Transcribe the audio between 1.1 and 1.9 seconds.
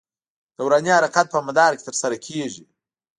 په مدار کې